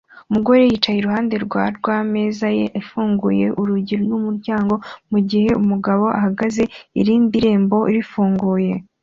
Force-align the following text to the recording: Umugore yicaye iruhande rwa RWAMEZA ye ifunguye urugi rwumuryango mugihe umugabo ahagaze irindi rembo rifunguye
Umugore 0.29 0.61
yicaye 0.69 0.97
iruhande 0.99 1.35
rwa 1.45 1.63
RWAMEZA 1.77 2.47
ye 2.57 2.65
ifunguye 2.81 3.45
urugi 3.61 3.95
rwumuryango 4.03 4.73
mugihe 5.11 5.49
umugabo 5.61 6.03
ahagaze 6.19 6.63
irindi 6.99 7.37
rembo 7.45 7.77
rifunguye 7.95 8.71